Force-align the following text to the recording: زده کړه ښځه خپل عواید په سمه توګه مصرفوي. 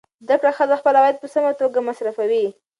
زده 0.25 0.35
کړه 0.41 0.51
ښځه 0.57 0.75
خپل 0.81 0.93
عواید 0.99 1.17
په 1.19 1.27
سمه 1.33 1.51
توګه 1.61 1.79
مصرفوي. 1.89 2.45